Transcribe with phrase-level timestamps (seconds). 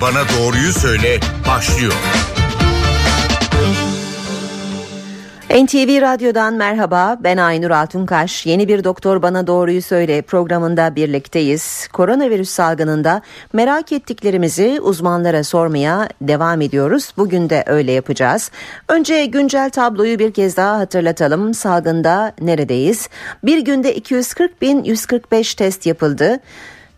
[0.00, 1.92] Bana Doğruyu Söyle başlıyor.
[5.50, 8.46] NTV Radyo'dan merhaba ben Aynur Altunkaş.
[8.46, 11.88] Yeni bir Doktor Bana Doğruyu Söyle programında birlikteyiz.
[11.92, 17.12] Koronavirüs salgınında merak ettiklerimizi uzmanlara sormaya devam ediyoruz.
[17.16, 18.50] Bugün de öyle yapacağız.
[18.88, 21.54] Önce güncel tabloyu bir kez daha hatırlatalım.
[21.54, 23.08] Salgında neredeyiz?
[23.44, 26.40] Bir günde 240 bin 145 test yapıldı.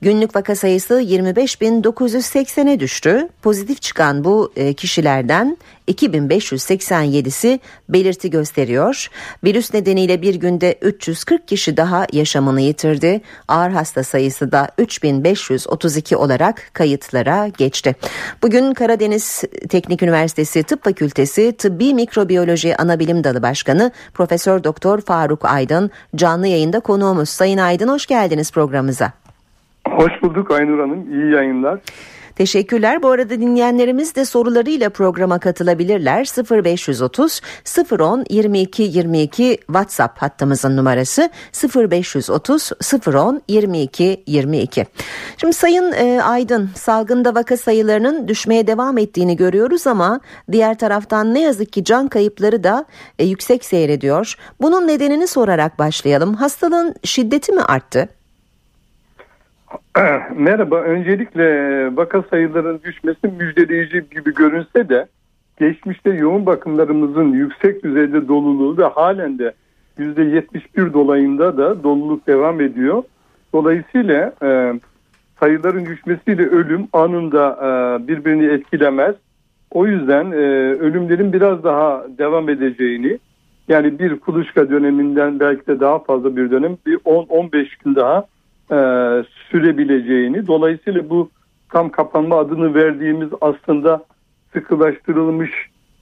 [0.02, 3.28] Günlük vaka sayısı 25.980'e düştü.
[3.42, 5.56] Pozitif çıkan bu e, kişilerden
[5.88, 9.08] 2587'si belirti gösteriyor.
[9.44, 13.20] Virüs nedeniyle bir günde 340 kişi daha yaşamını yitirdi.
[13.48, 17.96] Ağır hasta sayısı da 3532 olarak kayıtlara geçti.
[18.42, 25.90] Bugün Karadeniz Teknik Üniversitesi Tıp Fakültesi Tıbbi Mikrobiyoloji Anabilim Dalı Başkanı Profesör Doktor Faruk Aydın
[26.16, 27.28] canlı yayında konuğumuz.
[27.28, 29.19] Sayın Aydın hoş geldiniz programımıza.
[29.90, 31.12] Hoş bulduk Aynur Hanım.
[31.12, 31.80] İyi yayınlar.
[32.36, 33.02] Teşekkürler.
[33.02, 36.26] Bu arada dinleyenlerimiz de sorularıyla programa katılabilirler.
[36.64, 37.40] 0530
[38.00, 41.30] 010 22 22 WhatsApp hattımızın numarası
[41.74, 42.72] 0530
[43.06, 44.86] 010 22 22.
[45.36, 50.20] Şimdi Sayın e, Aydın salgında vaka sayılarının düşmeye devam ettiğini görüyoruz ama
[50.52, 52.84] diğer taraftan ne yazık ki can kayıpları da
[53.18, 54.34] e, yüksek seyrediyor.
[54.60, 56.34] Bunun nedenini sorarak başlayalım.
[56.34, 58.19] Hastalığın şiddeti mi arttı?
[60.36, 60.80] Merhaba.
[60.80, 61.46] Öncelikle
[61.96, 65.06] vaka sayılarının düşmesi müjdeleyici gibi görünse de
[65.58, 69.52] geçmişte yoğun bakımlarımızın yüksek düzeyde doluluğu ve halen de
[69.98, 73.02] %71 dolayında da doluluk devam ediyor.
[73.52, 74.72] Dolayısıyla e,
[75.40, 79.14] sayıların düşmesiyle ölüm anında e, birbirini etkilemez.
[79.70, 80.36] O yüzden e,
[80.74, 83.18] ölümlerin biraz daha devam edeceğini
[83.68, 88.26] yani bir kuluçka döneminden belki de daha fazla bir dönem bir 10-15 gün daha
[88.70, 88.76] e,
[89.50, 91.30] sürebileceğini dolayısıyla bu
[91.72, 94.04] tam kapanma adını verdiğimiz aslında
[94.52, 95.50] sıkılaştırılmış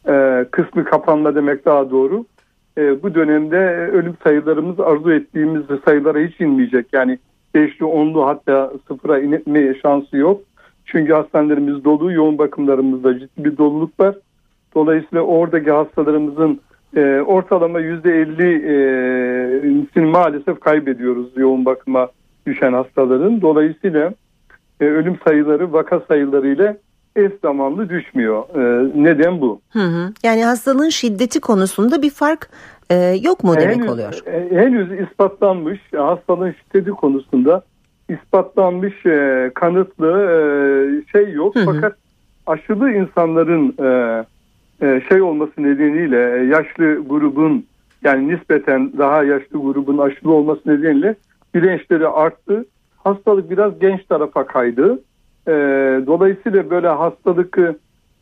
[0.08, 2.24] e, kısmı kapanma demek daha doğru.
[2.78, 3.56] E, bu dönemde
[3.92, 6.86] ölüm sayılarımız arzu ettiğimiz sayılara hiç inmeyecek.
[6.92, 7.18] Yani
[7.54, 10.40] 5'li 10'lu hatta sıfıra inme şansı yok.
[10.84, 14.14] Çünkü hastanelerimiz dolu, yoğun bakımlarımızda ciddi bir doluluk var.
[14.74, 16.60] Dolayısıyla oradaki hastalarımızın
[16.96, 22.08] e, ortalama %50'sini e, maalesef kaybediyoruz yoğun bakıma
[22.48, 23.40] düşen hastaların.
[23.40, 24.12] Dolayısıyla
[24.80, 26.76] e, ölüm sayıları vaka sayıları ile
[27.16, 28.42] eş zamanlı düşmüyor.
[28.54, 29.60] E, neden bu?
[29.70, 30.12] Hı hı.
[30.22, 32.50] Yani hastalığın şiddeti konusunda bir fark
[32.90, 34.22] e, yok mu demek henüz, oluyor?
[34.26, 37.62] E, henüz ispatlanmış hastalığın şiddeti konusunda
[38.08, 40.36] ispatlanmış e, kanıtlı e,
[41.12, 41.56] şey yok.
[41.56, 41.64] Hı hı.
[41.64, 41.96] Fakat
[42.46, 44.24] aşılı insanların e,
[44.86, 47.64] e, şey olması nedeniyle e, yaşlı grubun
[48.04, 51.14] yani nispeten daha yaşlı grubun aşılı olması nedeniyle
[51.54, 52.64] bilinçleri arttı.
[52.96, 54.98] Hastalık biraz genç tarafa kaydı.
[55.48, 55.52] E,
[56.06, 57.58] dolayısıyla böyle hastalık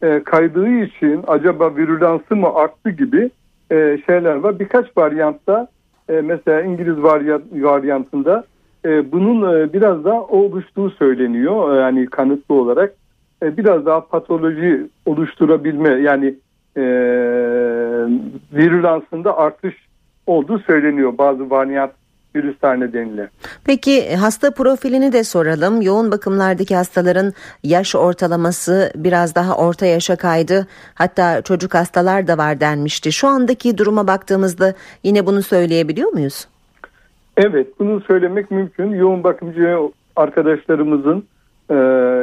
[0.03, 3.31] e, kaydığı için acaba virülansı mı arttı gibi
[3.71, 4.59] e, şeyler var.
[4.59, 5.69] Birkaç varyantta
[6.09, 8.45] e, mesela İngiliz varyant, varyantında
[9.13, 11.81] bunun biraz daha oluştuğu söyleniyor.
[11.81, 12.95] Yani kanıtlı olarak
[13.43, 16.35] biraz daha patoloji oluşturabilme yani
[16.77, 16.83] e,
[18.53, 19.75] virülansında artış
[20.27, 21.93] olduğu söyleniyor bazı varyant
[22.37, 23.29] virüsler nedeniyle.
[23.65, 25.83] Peki hasta profilini de soralım.
[25.83, 27.33] Yoğun bakımlardaki hastaların
[27.63, 30.67] yaş ortalaması biraz daha orta yaşa kaydı.
[30.95, 33.13] Hatta çocuk hastalar da var denmişti.
[33.13, 36.49] Şu andaki duruma baktığımızda yine bunu söyleyebiliyor muyuz?
[37.37, 38.91] Evet bunu söylemek mümkün.
[38.91, 39.79] Yoğun bakımcı
[40.17, 41.25] arkadaşlarımızın
[41.71, 41.75] e,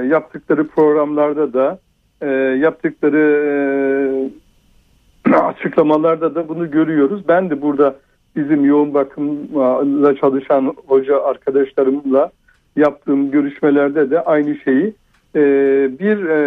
[0.07, 1.80] yaptıkları programlarda da
[2.22, 2.28] e,
[2.59, 3.19] yaptıkları
[5.28, 7.28] e, açıklamalarda da bunu görüyoruz.
[7.28, 7.95] Ben de burada
[8.36, 12.32] bizim yoğun bakımda çalışan hoca arkadaşlarımla
[12.76, 14.94] yaptığım görüşmelerde de aynı şeyi
[15.36, 15.42] e,
[16.00, 16.40] bir e,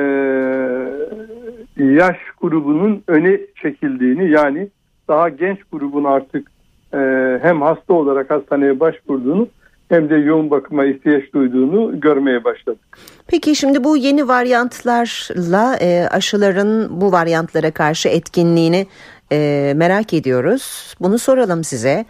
[1.94, 4.68] yaş grubunun öne çekildiğini yani
[5.08, 6.50] daha genç grubun artık
[6.94, 6.98] e,
[7.42, 9.48] hem hasta olarak hastaneye başvurduğunu
[9.88, 12.98] hem de yoğun bakıma ihtiyaç duyduğunu görmeye başladık.
[13.26, 18.86] Peki şimdi bu yeni varyantlarla e, aşıların bu varyantlara karşı etkinliğini
[19.32, 20.94] e, merak ediyoruz.
[21.00, 22.04] Bunu soralım size.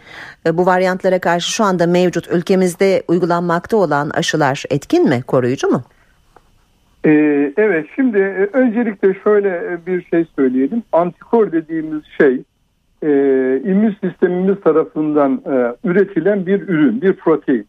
[0.45, 5.83] E, bu varyantlara karşı şu anda mevcut ülkemizde uygulanmakta olan aşılar etkin mi, koruyucu mu?
[7.05, 7.11] E,
[7.57, 10.83] evet, şimdi e, öncelikle şöyle e, bir şey söyleyelim.
[10.91, 12.43] Antikor dediğimiz şey
[13.03, 13.09] e,
[13.65, 17.65] immün sistemimiz tarafından e, üretilen bir ürün, bir protein.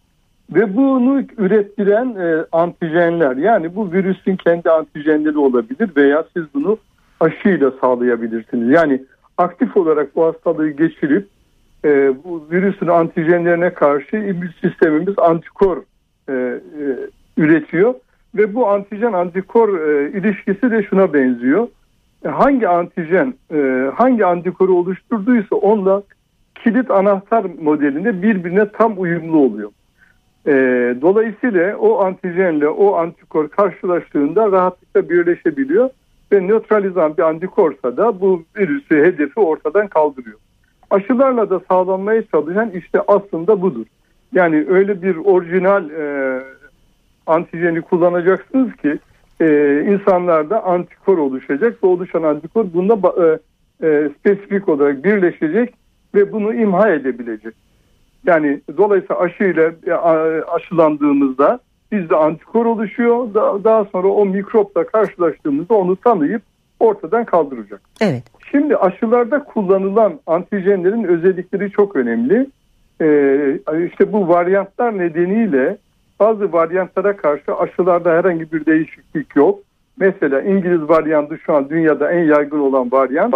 [0.54, 6.78] Ve bunu ürettiren e, antijenler yani bu virüsün kendi antijenleri olabilir veya siz bunu
[7.20, 8.68] aşıyla sağlayabilirsiniz.
[8.68, 9.02] Yani
[9.38, 11.26] aktif olarak bu hastalığı geçirip
[11.84, 15.76] e, bu virüsün antijenlerine karşı immün sistemimiz antikor
[16.28, 16.60] e, e,
[17.36, 17.94] üretiyor
[18.34, 21.68] Ve bu antijen antikor e, ilişkisi de şuna benziyor.
[22.24, 26.02] E, hangi antijen e, hangi antikoru oluşturduysa onunla
[26.54, 29.70] kilit anahtar modelinde birbirine tam uyumlu oluyor.
[30.46, 30.52] E,
[31.00, 35.90] dolayısıyla o antijenle o antikor karşılaştığında rahatlıkla birleşebiliyor
[36.32, 40.38] ve nötralizan bir antikorsa da bu virüsü hedefi ortadan kaldırıyor.
[40.90, 43.86] Aşılarla da sağlanmaya çalışan işte aslında budur.
[44.32, 46.42] Yani öyle bir orijinal e,
[47.26, 48.98] antijeni kullanacaksınız ki
[49.40, 52.94] e, insanlarda antikor oluşacak ve oluşan antikor bunda
[53.24, 53.38] e,
[53.86, 55.74] e, spesifik olarak birleşecek
[56.14, 57.54] ve bunu imha edebilecek.
[58.26, 59.92] Yani dolayısıyla aşıyla e,
[60.42, 61.60] aşılandığımızda
[61.92, 63.34] bizde antikor oluşuyor.
[63.34, 66.42] Daha, daha sonra o mikropla karşılaştığımızda onu tanıyıp
[66.80, 67.80] ortadan kaldıracak.
[68.00, 68.22] Evet.
[68.50, 72.46] Şimdi aşılarda kullanılan antijenlerin özellikleri çok önemli.
[73.00, 75.76] Ee, işte bu varyantlar nedeniyle
[76.20, 79.58] bazı varyantlara karşı aşılarda herhangi bir değişiklik yok.
[79.98, 83.34] Mesela İngiliz varyantı şu an dünyada en yaygın olan varyant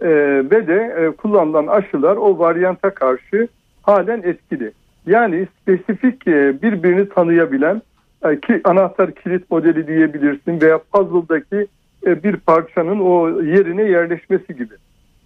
[0.00, 0.08] e,
[0.50, 3.48] ve de e, kullanılan aşılar o varyanta karşı
[3.82, 4.72] halen etkili.
[5.06, 7.82] Yani spesifik e, birbirini tanıyabilen
[8.22, 11.66] ki anahtar kilit modeli diyebilirsin veya puzzle'daki
[12.06, 14.74] e, bir parçanın o yerine yerleşmesi gibi.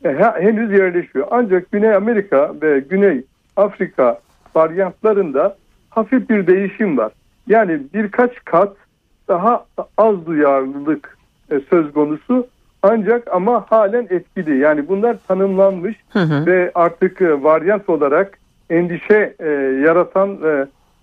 [0.04, 0.08] E,
[0.40, 1.26] henüz yerleşiyor.
[1.30, 3.24] Ancak Güney Amerika ve Güney
[3.56, 4.20] Afrika
[4.54, 5.56] varyantlarında
[5.90, 7.12] hafif bir değişim var.
[7.46, 8.76] Yani birkaç kat
[9.28, 9.64] daha
[9.98, 11.18] az duyarlılık
[11.50, 12.46] e, söz konusu
[12.82, 14.58] ancak ama halen etkili.
[14.58, 16.46] Yani bunlar tanımlanmış hı hı.
[16.46, 18.38] ve artık varyant olarak
[18.70, 19.34] endişe
[19.84, 20.38] yaratan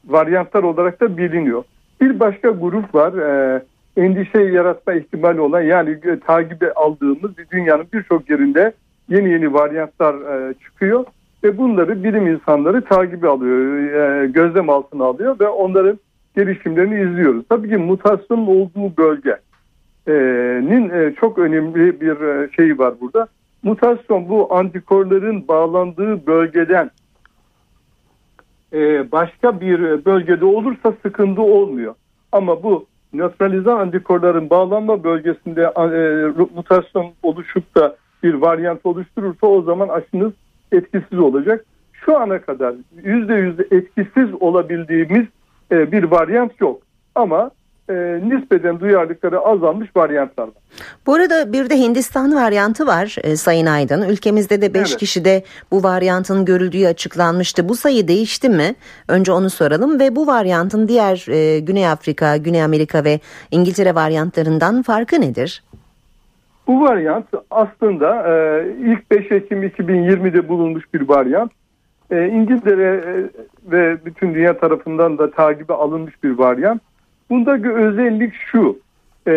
[0.07, 1.63] varyantlar olarak da biliniyor.
[2.01, 3.13] Bir başka grup var.
[3.13, 3.63] E,
[3.97, 8.73] endişe yaratma ihtimali olan yani e, takibe aldığımız dünyanın birçok yerinde
[9.09, 11.05] yeni yeni varyantlar e, çıkıyor
[11.43, 15.99] ve bunları bilim insanları takibi alıyor, e, gözlem altına alıyor ve onların
[16.35, 17.45] gelişimlerini izliyoruz.
[17.49, 23.27] Tabii ki mutasyonun olduğu bölgenin e, çok önemli bir e, şeyi var burada.
[23.63, 26.91] Mutasyon bu antikorların bağlandığı bölgeden
[28.73, 31.95] e, başka bir bölgede olursa sıkıntı olmuyor.
[32.31, 39.87] Ama bu nötralizan antikorların bağlanma bölgesinde e, mutasyon oluşup da bir varyant oluşturursa o zaman
[39.87, 40.31] aşınız
[40.71, 41.65] etkisiz olacak.
[41.93, 45.25] Şu ana kadar yüzde yüzde etkisiz olabildiğimiz
[45.71, 46.81] e, bir varyant yok.
[47.15, 47.51] Ama
[47.89, 50.53] e, nispeten duyarlılıkları azalmış varyantlar var.
[51.07, 54.09] Bu arada bir de Hindistan varyantı var e, Sayın Aydın.
[54.09, 54.97] Ülkemizde de 5 evet.
[54.97, 57.69] kişide bu varyantın görüldüğü açıklanmıştı.
[57.69, 58.75] Bu sayı değişti mi?
[59.07, 63.19] Önce onu soralım ve bu varyantın diğer e, Güney Afrika, Güney Amerika ve
[63.51, 65.63] İngiltere varyantlarından farkı nedir?
[66.68, 71.51] Bu varyant aslında e, ilk 5 Ekim 2020'de bulunmuş bir varyant.
[72.12, 73.13] E, İngiltere e,
[73.71, 76.81] ve bütün dünya tarafından da takibe alınmış bir varyant.
[77.29, 78.79] Bundaki özellik şu.
[79.27, 79.33] E,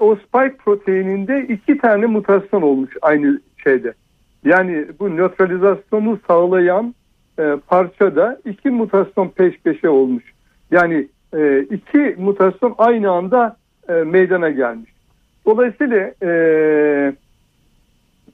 [0.00, 3.94] o spike proteininde iki tane mutasyon olmuş aynı şeyde.
[4.44, 6.94] Yani bu nötralizasyonu sağlayan
[7.38, 10.24] e, parçada iki mutasyon peş peşe olmuş.
[10.70, 13.56] Yani e, iki mutasyon aynı anda
[13.88, 14.90] e, meydana gelmiş.
[15.46, 16.32] Dolayısıyla e,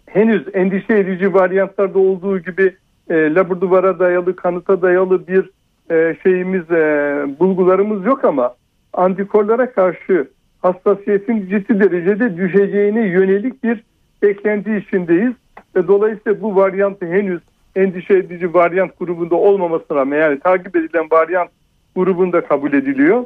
[0.06, 2.76] henüz endişe edici varyantlarda olduğu gibi
[3.10, 5.50] e, labraduvara dayalı, kanıta dayalı bir
[5.90, 8.54] e, şeyimiz, e, bulgularımız yok ama
[8.96, 10.28] antikorlara karşı
[10.62, 13.84] hassasiyetin ciddi derecede düşeceğine yönelik bir
[14.22, 15.32] beklenti içindeyiz.
[15.76, 17.40] Ve dolayısıyla bu varyantı henüz
[17.76, 21.50] endişe edici varyant grubunda olmamasına rağmen yani takip edilen varyant
[21.96, 23.24] grubunda kabul ediliyor.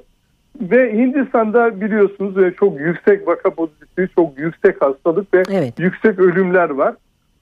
[0.60, 5.78] Ve Hindistan'da biliyorsunuz çok yüksek vaka pozitifliği, çok yüksek hastalık ve evet.
[5.78, 6.94] yüksek ölümler var.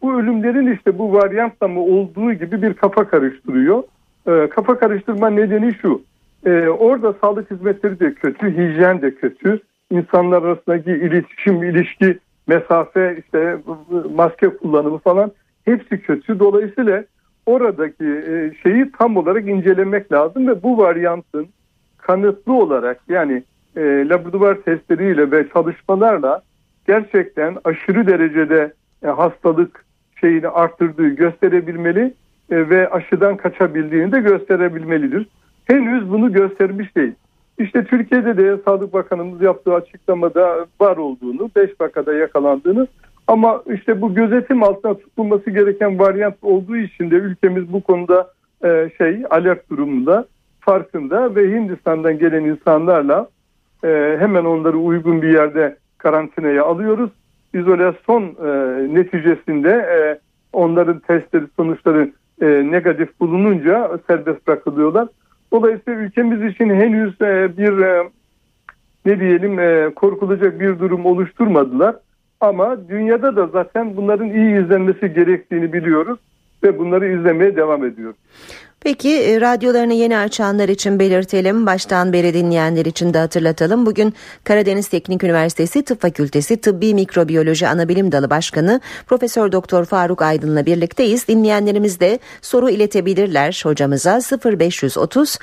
[0.02, 3.82] Bu ölümlerin işte bu varyantla mı olduğu gibi bir kafa karıştırıyor.
[4.26, 6.02] E, kafa karıştırma nedeni şu.
[6.48, 9.60] E, orada sağlık hizmetleri de kötü, hijyen de kötü.
[9.90, 13.58] İnsanlar arasındaki iletişim, ilişki, mesafe, işte
[14.14, 15.32] maske kullanımı falan
[15.64, 16.38] hepsi kötü.
[16.38, 17.04] Dolayısıyla
[17.46, 21.46] oradaki e, şeyi tam olarak incelemek lazım ve bu varyantın
[21.98, 23.42] kanıtlı olarak yani
[23.76, 26.42] e, laboratuvar testleriyle ve çalışmalarla
[26.86, 28.72] gerçekten aşırı derecede
[29.04, 29.84] e, hastalık
[30.20, 32.14] şeyini arttırdığı gösterebilmeli
[32.50, 35.26] e, ve aşıdan kaçabildiğini de gösterebilmelidir.
[35.68, 37.12] Henüz bunu göstermiş değil.
[37.58, 42.86] İşte Türkiye'de de Sağlık Bakanımız yaptığı açıklamada var olduğunu, 5 vakada yakalandığını
[43.26, 48.30] ama işte bu gözetim altına tutulması gereken varyant olduğu için de ülkemiz bu konuda
[48.64, 50.26] e, şey alert durumunda
[50.60, 53.28] farkında ve Hindistan'dan gelen insanlarla
[53.84, 57.10] e, hemen onları uygun bir yerde karantinaya alıyoruz.
[57.54, 58.48] İzolasyon e,
[58.94, 60.18] neticesinde
[60.52, 62.12] onların testleri sonuçları
[62.70, 65.08] negatif bulununca serbest bırakılıyorlar.
[65.52, 68.10] Dolayısıyla ülkemiz için henüz e, bir e,
[69.06, 71.96] ne diyelim e, korkulacak bir durum oluşturmadılar.
[72.40, 76.18] Ama dünyada da zaten bunların iyi izlenmesi gerektiğini biliyoruz
[76.62, 78.16] ve bunları izlemeye devam ediyoruz.
[78.80, 83.86] Peki e, radyolarını yeni açanlar için belirtelim, baştan beri dinleyenler için de hatırlatalım.
[83.86, 90.66] Bugün Karadeniz Teknik Üniversitesi Tıp Fakültesi Tıbbi Mikrobiyoloji Anabilim Dalı Başkanı Profesör Doktor Faruk Aydın'la
[90.66, 91.28] birlikteyiz.
[91.28, 95.38] Dinleyenlerimiz de soru iletebilirler hocamıza 0530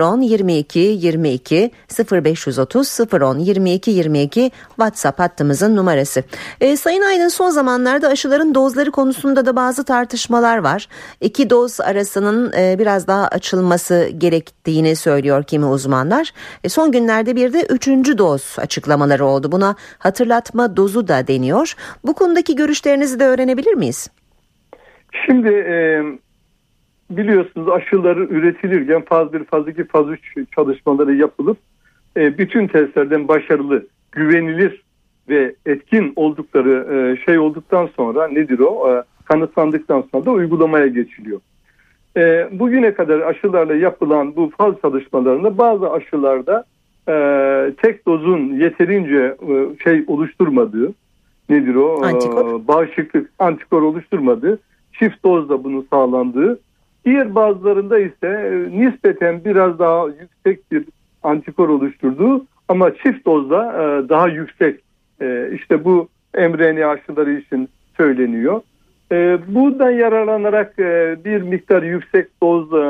[0.00, 1.70] 010 22 22
[2.12, 6.22] 0530 010 22 22 WhatsApp hattımızın numarası.
[6.60, 10.88] E, Sayın Aydın son zamanlarda aşıların dozları konusunda da bazı tartışmalar var.
[11.20, 16.32] İki doz arasının e, biraz daha açılması gerektiğini söylüyor kimi uzmanlar.
[16.64, 19.52] E, son günlerde bir de üçüncü doz açıklamaları oldu.
[19.52, 21.74] Buna hatırlatma dozu da deniyor.
[22.04, 24.10] Bu konudaki görüşlerinizi de öğrenebilir miyiz?
[25.26, 26.02] Şimdi e,
[27.10, 31.58] biliyorsunuz aşıları üretilirken faz 1, faz 2, faz 3 çalışmaları yapılıp
[32.16, 34.82] e, bütün testlerden başarılı, güvenilir
[35.28, 38.92] ve etkin oldukları e, şey olduktan sonra nedir o?
[38.92, 41.40] E, kanıtlandıktan sonra da uygulamaya geçiliyor.
[42.16, 46.64] E, bugüne kadar aşılarla yapılan bu faz çalışmalarında bazı aşılarda
[47.08, 47.14] e,
[47.82, 50.92] tek dozun yeterince e, şey oluşturmadığı
[51.48, 52.02] nedir o?
[52.02, 52.60] Antikor.
[52.60, 54.58] E, bağışıklık antikor oluşturmadığı
[54.92, 56.58] çift dozda bunu sağlandığı
[57.04, 60.84] diğer bazılarında ise e, nispeten biraz daha yüksek bir
[61.22, 64.80] antikor oluşturduğu ama çift dozda e, daha yüksek
[65.20, 68.60] e, işte bu mRNA aşıları için söyleniyor.
[69.12, 72.84] E, buradan yararlanarak e, bir miktar yüksek doz e,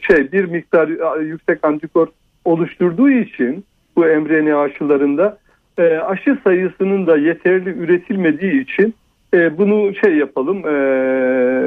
[0.00, 2.08] şey bir miktar e, yüksek antikor
[2.44, 3.64] oluşturduğu için
[3.96, 5.38] bu mRNA aşılarında
[5.78, 8.94] e, aşı sayısının da yeterli üretilmediği için
[9.34, 10.74] e, bunu şey yapalım e,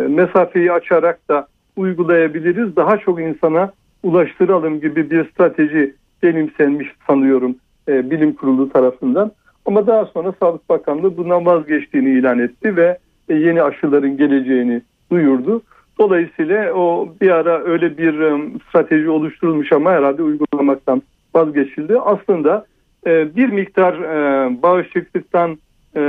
[0.07, 2.75] mesafeyi açarak da uygulayabiliriz.
[2.75, 3.71] Daha çok insana
[4.03, 7.55] ulaştıralım gibi bir strateji benimsenmiş sanıyorum
[7.87, 9.31] e, bilim kurulu tarafından.
[9.65, 12.97] Ama daha sonra Sağlık Bakanlığı bundan vazgeçtiğini ilan etti ve
[13.29, 14.81] yeni aşıların geleceğini
[15.11, 15.61] duyurdu.
[15.99, 21.01] Dolayısıyla o bir ara öyle bir um, strateji oluşturulmuş ama herhalde uygulamaktan
[21.35, 21.99] vazgeçildi.
[21.99, 22.65] Aslında
[23.07, 25.57] e, bir miktar e, bağışıklıktan
[25.95, 26.01] e,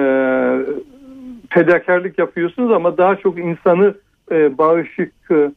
[1.51, 3.95] fedakarlık yapıyorsunuz ama daha çok insanı
[4.31, 5.51] e, bağışık e,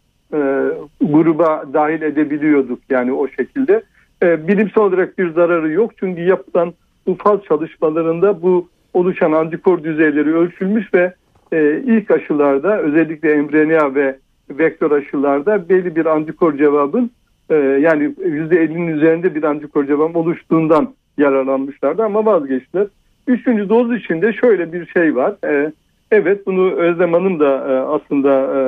[1.01, 3.84] gruba dahil edebiliyorduk yani o şekilde.
[4.24, 6.74] E, bilimsel olarak bir zararı yok çünkü yapılan
[7.08, 11.13] bu faz çalışmalarında bu oluşan antikor düzeyleri ölçülmüş ve
[11.51, 14.17] e, ilk aşılarda özellikle mRNA ve
[14.50, 17.12] vektör aşılarda belli bir antikor cevabın
[17.50, 22.88] e, yani %50'nin üzerinde bir antikor cevabın oluştuğundan yararlanmışlardı ama vazgeçtiler.
[23.27, 25.36] Üçüncü doz içinde şöyle bir şey var.
[25.46, 25.72] E,
[26.12, 28.62] evet bunu Özlem Hanım da e, aslında e,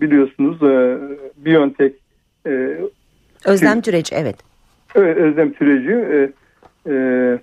[0.00, 0.98] biliyorsunuz e,
[1.36, 1.94] Biontech
[2.46, 2.76] e,
[3.46, 4.36] Özlem Türeci evet.
[4.94, 6.30] Evet Özlem Türeci e,
[6.92, 7.38] e,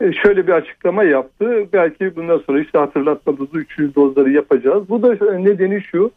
[0.00, 1.66] şöyle bir açıklama yaptı.
[1.72, 4.88] Belki bundan sonra işte hatırlatmadığımız 300 dozları yapacağız.
[4.88, 6.10] Bu da nedeni şu.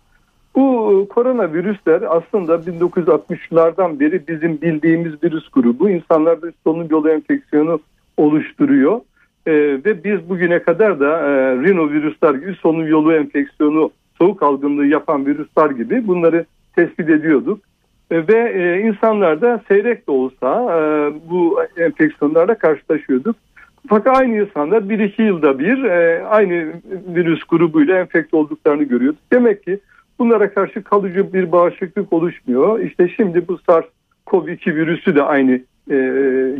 [0.56, 5.90] Bu koronavirüsler aslında 1960'lardan beri bizim bildiğimiz virüs grubu.
[5.90, 7.80] İnsanlarda solunum yolu enfeksiyonu
[8.18, 9.02] oluşturuyor.
[9.48, 9.54] Ee,
[9.86, 15.70] ve biz bugüne kadar da e, rinovirüsler gibi solunum yolu enfeksiyonu, soğuk algınlığı yapan virüsler
[15.70, 16.46] gibi bunları
[16.76, 17.60] tespit ediyorduk.
[18.12, 20.80] E, ve e, insanlar da seyrek de olsa e,
[21.30, 23.36] bu enfeksiyonlarla karşılaşıyorduk.
[23.88, 26.74] Fakat aynı insanlar bir iki yılda bir e, aynı
[27.16, 29.20] virüs grubuyla enfekte olduklarını görüyoruz.
[29.32, 29.80] Demek ki
[30.20, 32.80] bunlara karşı kalıcı bir bağışıklık oluşmuyor.
[32.80, 35.52] İşte şimdi bu SARS-CoV-2 virüsü de aynı
[35.92, 35.96] e,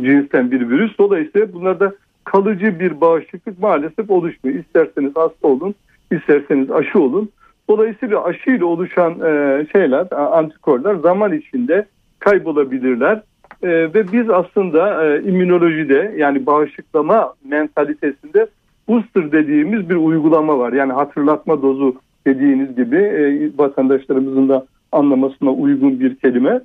[0.02, 0.98] cinsten bir virüs.
[0.98, 4.58] Dolayısıyla bunlarda kalıcı bir bağışıklık maalesef oluşmuyor.
[4.58, 5.74] İsterseniz hasta olun,
[6.10, 7.30] isterseniz aşı olun.
[7.68, 11.86] Dolayısıyla aşıyla oluşan e, şeyler, antikorlar zaman içinde
[12.18, 13.22] kaybolabilirler.
[13.62, 18.46] E, ve biz aslında e, immünolojide yani bağışıklama mentalitesinde
[18.88, 20.72] booster dediğimiz bir uygulama var.
[20.72, 26.60] Yani hatırlatma dozu dediğiniz gibi e, vatandaşlarımızın da anlamasına uygun bir kelime.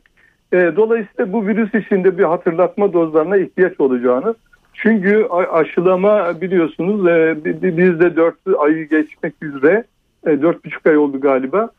[0.54, 4.36] E, dolayısıyla bu virüs içinde bir hatırlatma dozlarına ihtiyaç olacağını
[4.74, 7.36] çünkü aşılama biliyorsunuz e,
[7.78, 9.84] bizde 4 ayı geçmek üzere
[10.25, 11.70] e, 4,5 ay oldu galiba.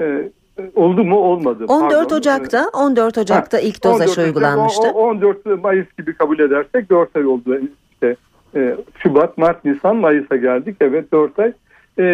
[0.00, 0.30] E,
[0.74, 1.64] Oldu mu olmadı.
[1.68, 2.16] 14 Pardon.
[2.16, 4.88] Ocak'ta 14 Ocak'ta ha, ilk doz aşı uygulanmıştı.
[4.88, 7.58] 14 Mayıs gibi kabul edersek 4 ay oldu.
[7.92, 8.16] İşte
[8.56, 10.76] e, Şubat, Mart, Nisan, Mayıs'a geldik.
[10.80, 11.52] Evet 4 ay.
[11.98, 12.04] E,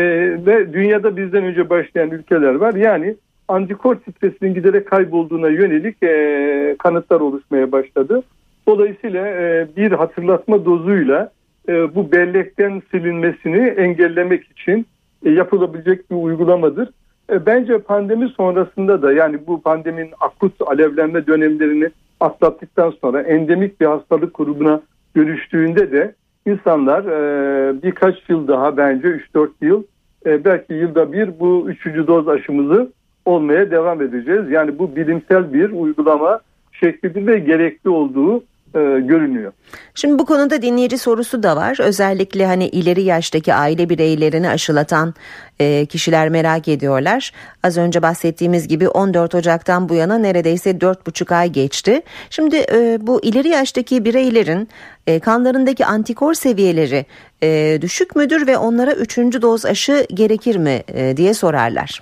[0.46, 2.74] ve dünyada bizden önce başlayan ülkeler var.
[2.74, 3.16] Yani
[3.48, 8.22] antikor stresinin giderek kaybolduğuna yönelik e, kanıtlar oluşmaya başladı.
[8.66, 11.30] Dolayısıyla e, bir hatırlatma dozuyla
[11.68, 14.86] e, bu bellekten silinmesini engellemek için
[15.24, 16.88] e, yapılabilecek bir uygulamadır.
[17.30, 23.86] E, bence pandemi sonrasında da yani bu pandeminin akut alevlenme dönemlerini atlattıktan sonra endemik bir
[23.86, 24.80] hastalık grubuna
[25.16, 26.14] dönüştüğünde de
[26.46, 29.82] insanlar e, birkaç yıl daha bence 3-4 yıl
[30.26, 32.92] e, belki yılda bir bu üçüncü doz aşımızı
[33.24, 34.50] olmaya devam edeceğiz.
[34.50, 36.40] Yani bu bilimsel bir uygulama
[36.72, 38.44] şeklidir ve gerekli olduğu
[38.74, 39.52] e, görünüyor.
[39.94, 41.78] Şimdi bu konuda dinleyici sorusu da var.
[41.80, 45.14] Özellikle hani ileri yaştaki aile bireylerini aşılatan
[45.60, 47.32] e, kişiler merak ediyorlar.
[47.62, 52.02] Az önce bahsettiğimiz gibi 14 Ocak'tan bu yana neredeyse 4,5 ay geçti.
[52.30, 54.68] Şimdi e, bu ileri yaştaki bireylerin
[55.06, 57.04] e, kanlarındaki antikor seviyeleri
[57.42, 59.18] e, düşük müdür ve onlara 3.
[59.18, 62.00] doz aşı gerekir mi e, diye sorarlar.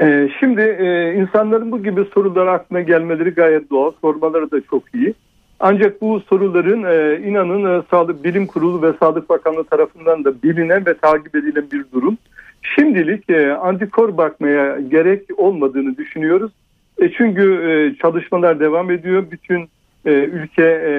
[0.00, 3.92] E, şimdi e, insanların bu gibi sorular aklına gelmeleri gayet doğal.
[4.00, 5.14] Sormaları da çok iyi.
[5.60, 10.86] Ancak bu soruların e, inanın e, Sağlık Bilim Kurulu ve Sağlık Bakanlığı tarafından da bilinen
[10.86, 12.18] ve takip edilen bir durum.
[12.62, 16.52] Şimdilik e, antikor bakmaya gerek olmadığını düşünüyoruz.
[16.98, 19.24] E, çünkü e, çalışmalar devam ediyor.
[19.30, 19.68] Bütün
[20.06, 20.92] e, ülke e,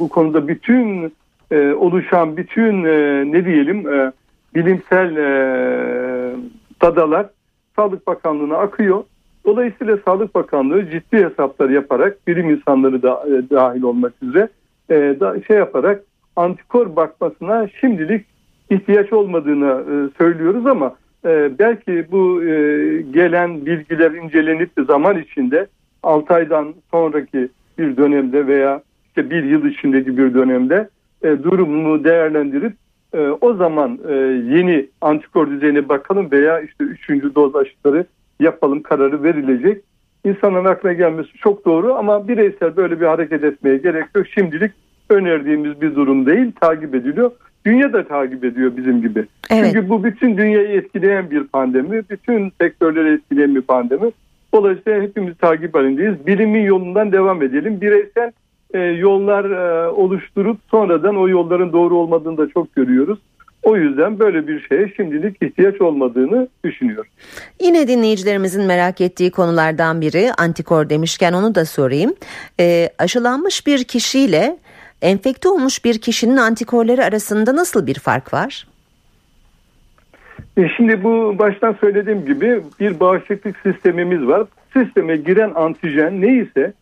[0.00, 1.12] bu konuda bütün
[1.50, 4.12] e, oluşan bütün e, ne diyelim e,
[4.54, 5.28] bilimsel e,
[6.82, 7.26] dadalar
[7.76, 9.04] Sağlık Bakanlığı'na akıyor.
[9.48, 14.48] Dolayısıyla Sağlık Bakanlığı ciddi hesaplar yaparak bilim insanları da e, dahil olmak üzere
[14.90, 16.04] e, da, şey yaparak
[16.36, 18.26] antikor bakmasına şimdilik
[18.70, 22.50] ihtiyaç olmadığını e, söylüyoruz ama e, belki bu e,
[23.02, 25.66] gelen bilgiler incelenip zaman içinde
[26.02, 30.88] 6 aydan sonraki bir dönemde veya işte bir yıl içindeki bir dönemde
[31.22, 32.72] e, durumunu değerlendirip
[33.14, 34.14] e, o zaman e,
[34.56, 38.06] yeni antikor düzeyine bakalım veya işte üçüncü doz aşıları
[38.40, 39.82] yapalım kararı verilecek.
[40.24, 44.26] İnsanın aklına gelmesi çok doğru ama bireysel böyle bir hareket etmeye gerek yok.
[44.34, 44.72] Şimdilik
[45.10, 47.30] önerdiğimiz bir durum değil, takip ediliyor.
[47.66, 49.26] Dünya da takip ediyor bizim gibi.
[49.50, 49.70] Evet.
[49.72, 54.10] Çünkü bu bütün dünyayı etkileyen bir pandemi, bütün sektörleri etkileyen bir pandemi.
[54.54, 56.26] Dolayısıyla hepimiz takip halindeyiz.
[56.26, 57.80] Bilimin yolundan devam edelim.
[57.80, 58.32] Bireysel
[58.74, 63.18] e, yollar e, oluşturup sonradan o yolların doğru olmadığını da çok görüyoruz.
[63.62, 67.10] O yüzden böyle bir şeye şimdilik ihtiyaç olmadığını düşünüyorum.
[67.60, 72.14] Yine dinleyicilerimizin merak ettiği konulardan biri antikor demişken onu da sorayım.
[72.60, 74.56] E, aşılanmış bir kişiyle
[75.02, 78.66] enfekte olmuş bir kişinin antikorları arasında nasıl bir fark var?
[80.56, 84.46] E şimdi bu baştan söylediğim gibi bir bağışıklık sistemimiz var.
[84.72, 86.72] Sisteme giren antijen neyse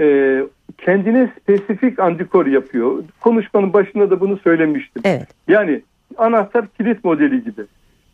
[0.00, 0.38] e,
[0.78, 3.04] kendine spesifik antikor yapıyor.
[3.20, 5.02] Konuşmanın başında da bunu söylemiştim.
[5.04, 5.28] Evet.
[5.48, 5.82] Yani
[6.18, 7.62] anahtar kilit modeli gibi.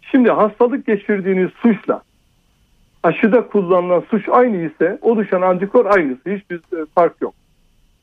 [0.03, 2.03] Şimdi hastalık geçirdiğiniz suçla
[3.03, 6.31] aşıda kullanılan suç aynı ise oluşan antikor aynısı.
[6.31, 7.35] Hiçbir e, fark yok.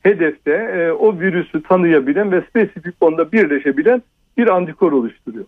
[0.02, 4.02] Hedefte e, o virüsü tanıyabilen ve spesifik onda birleşebilen
[4.36, 5.44] bir antikor oluşturuyor.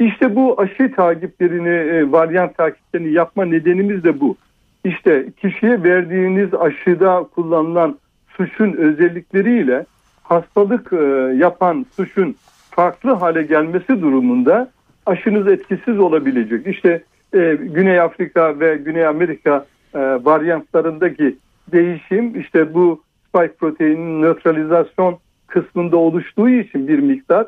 [0.00, 4.36] İşte bu aşı takiplerini, e, varyant takiplerini yapma nedenimiz de bu.
[4.84, 7.98] İşte kişiye verdiğiniz aşıda kullanılan
[8.36, 9.86] suçun özellikleriyle
[10.22, 10.96] hastalık e,
[11.36, 12.36] yapan suçun
[12.72, 14.70] farklı hale gelmesi durumunda
[15.06, 16.66] aşınız etkisiz olabilecek.
[16.66, 17.02] İşte
[17.34, 21.36] e, Güney Afrika ve Güney Amerika e, varyantlarındaki
[21.72, 27.46] değişim işte bu spike proteinin nötralizasyon kısmında oluştuğu için bir miktar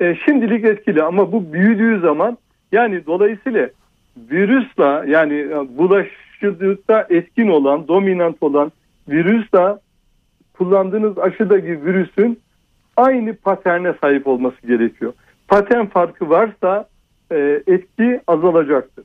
[0.00, 2.38] e, şimdilik etkili ama bu büyüdüğü zaman
[2.72, 3.68] yani dolayısıyla
[4.30, 8.72] virüsle yani e, bulaşıcılıkta etkin olan dominant olan
[9.08, 9.78] virüsle
[10.52, 12.38] kullandığınız aşıdaki virüsün
[12.96, 15.12] aynı paterne sahip olması gerekiyor.
[15.48, 16.88] Patern farkı varsa
[17.32, 19.04] e, etki azalacaktır.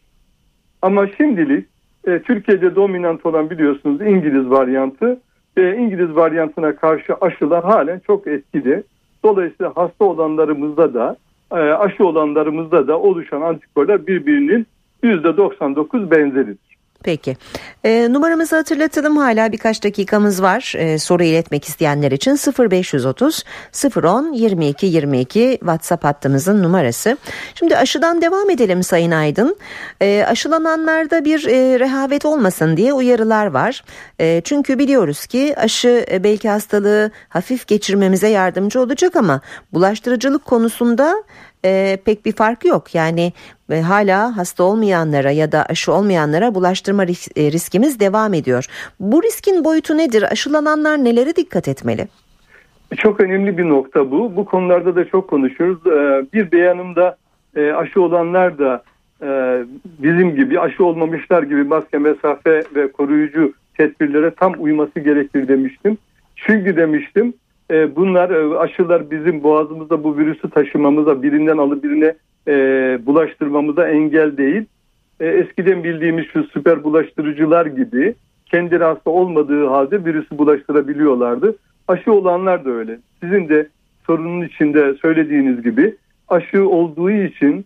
[0.82, 1.67] Ama şimdilik
[2.08, 5.19] e, Türkiye'de dominant olan biliyorsunuz İngiliz varyantı
[5.58, 8.84] ve İngiliz varyantına karşı aşılar halen çok etkili.
[9.23, 11.15] Dolayısıyla hasta olanlarımızda da
[11.51, 14.67] e, aşı olanlarımızda da oluşan antikorlar birbirinin
[15.04, 16.71] %99 benzeridir.
[17.04, 17.38] Peki.
[17.84, 19.18] E, numaramızı hatırlatalım.
[19.18, 20.74] Hala birkaç dakikamız var.
[20.78, 23.44] E, soru iletmek isteyenler için 0530
[23.96, 27.18] 010 22 22 WhatsApp hattımızın numarası.
[27.56, 29.58] Şimdi aşıdan devam edelim Sayın Aydın.
[30.02, 33.84] E, aşılananlarda bir e, rehavet olmasın diye uyarılar var.
[34.20, 39.42] E, çünkü biliyoruz ki aşı e, belki hastalığı hafif geçirmemize yardımcı olacak ama
[39.74, 41.24] bulaştırıcılık konusunda
[41.65, 42.95] e, pek bir fark yok.
[42.95, 43.34] Yani
[43.71, 48.65] e, hala hasta olmayanlara ya da aşı olmayanlara bulaştırma ris- e, riskimiz devam ediyor.
[49.00, 50.24] Bu riskin boyutu nedir?
[50.32, 52.08] Aşılananlar nelere dikkat etmeli?
[52.97, 54.36] Çok önemli bir nokta bu.
[54.36, 55.88] Bu konularda da çok konuşuyoruz.
[55.88, 57.17] Ee, bir beyanımda
[57.56, 58.84] e, aşı olanlar da
[59.24, 59.30] e,
[59.84, 65.97] bizim gibi aşı olmamışlar gibi maske, mesafe ve koruyucu tedbirlere tam uyması gerekir demiştim.
[66.36, 67.34] Çünkü demiştim
[67.72, 72.16] e, bunlar e, aşılar bizim boğazımızda bu virüsü taşımamıza birinden alıp birine
[72.48, 72.54] e,
[73.06, 74.66] bulaştırmamıza engel değil.
[75.20, 81.56] eskiden bildiğimiz şu süper bulaştırıcılar gibi kendileri hasta olmadığı halde virüsü bulaştırabiliyorlardı.
[81.88, 83.00] Aşı olanlar da öyle.
[83.24, 83.68] Sizin de
[84.08, 85.96] sorunun içinde söylediğiniz gibi
[86.28, 87.66] aşı olduğu için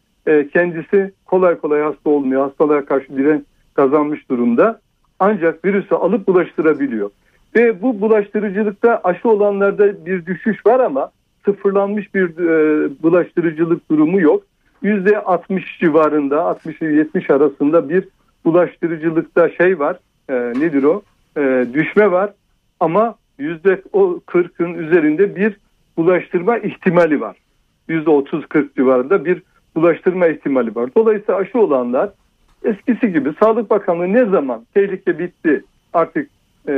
[0.54, 2.42] kendisi kolay kolay hasta olmuyor.
[2.42, 3.42] Hastalığa karşı direnç
[3.74, 4.80] kazanmış durumda.
[5.20, 7.10] Ancak virüsü alıp bulaştırabiliyor.
[7.56, 11.12] Ve bu bulaştırıcılıkta aşı olanlarda bir düşüş var ama
[11.46, 14.44] sıfırlanmış bir e, bulaştırıcılık durumu yok.
[14.84, 18.08] %60 civarında 60-70 arasında bir
[18.46, 21.02] bulaştırıcılıkta şey var e, nedir o
[21.38, 22.34] e, düşme var
[22.80, 25.58] ama %40'ın üzerinde bir
[25.98, 27.38] bulaştırma ihtimali var.
[27.90, 29.44] %30-40 civarında bir
[29.76, 30.90] bulaştırma ihtimali var.
[30.98, 32.10] Dolayısıyla aşı olanlar
[32.64, 35.64] eskisi gibi Sağlık Bakanlığı ne zaman tehlike bitti
[35.94, 36.30] artık
[36.68, 36.74] e,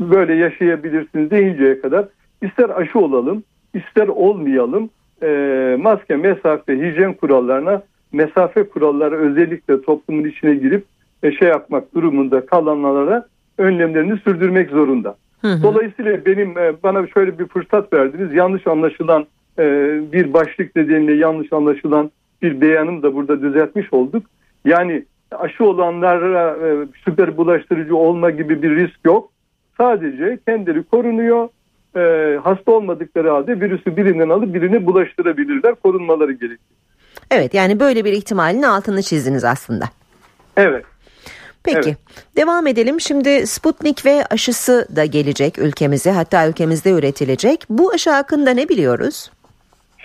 [0.00, 2.04] böyle yaşayabilirsiniz deyinceye kadar
[2.42, 4.90] ister aşı olalım ister olmayalım
[5.22, 10.84] e, maske, mesafe, hijyen kurallarına mesafe kuralları özellikle toplumun içine girip
[11.22, 13.26] e, şey yapmak durumunda kalanlara
[13.58, 15.16] önlemlerini sürdürmek zorunda.
[15.40, 15.62] Hı hı.
[15.62, 18.34] Dolayısıyla benim e, bana şöyle bir fırsat verdiniz.
[18.34, 19.26] Yanlış anlaşılan
[19.58, 19.64] e,
[20.12, 22.10] bir başlık nedeniyle yanlış anlaşılan
[22.42, 24.26] bir beyanım da burada düzeltmiş olduk.
[24.64, 25.04] Yani
[25.38, 29.32] aşı olanlara e, süper bulaştırıcı olma gibi bir risk yok.
[29.76, 31.48] Sadece kendileri korunuyor.
[31.96, 35.74] E, hasta olmadıkları halde virüsü birinden alıp birine bulaştırabilirler.
[35.74, 36.58] Korunmaları gerekiyor.
[37.30, 39.84] Evet yani böyle bir ihtimalin altını çizdiniz aslında.
[40.56, 40.84] Evet.
[41.64, 41.98] Peki evet.
[42.36, 43.00] devam edelim.
[43.00, 47.64] Şimdi Sputnik ve aşısı da gelecek ülkemize hatta ülkemizde üretilecek.
[47.70, 49.30] Bu aşı hakkında ne biliyoruz?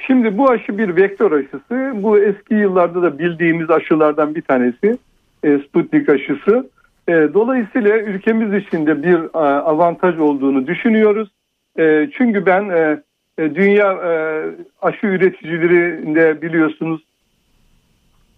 [0.07, 2.03] Şimdi bu aşı bir vektör aşısı.
[2.03, 4.97] Bu eski yıllarda da bildiğimiz aşılardan bir tanesi.
[5.43, 6.69] E, Sputnik aşısı.
[7.07, 11.29] E, dolayısıyla ülkemiz için de bir e, avantaj olduğunu düşünüyoruz.
[11.79, 13.01] E, çünkü ben e,
[13.55, 14.11] dünya e,
[14.81, 17.01] aşı üreticilerinde biliyorsunuz